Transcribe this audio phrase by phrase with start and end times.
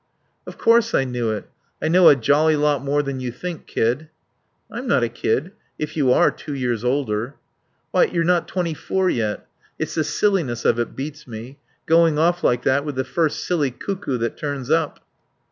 [0.47, 1.47] "Of course I knew it.
[1.79, 4.09] I know a jolly lot more than you think, kid."
[4.71, 7.35] "I'm not a kid if you are two years older."
[7.91, 9.45] "Why you're not twenty four yet....
[9.77, 11.59] It's the silliness of it beats me.
[11.85, 15.05] Going off like that, with the first silly cuckoo that turns up."